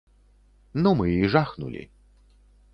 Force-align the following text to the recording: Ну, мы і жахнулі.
Ну, 0.85 0.91
мы 1.01 1.05
і 1.19 1.29
жахнулі. 1.37 1.83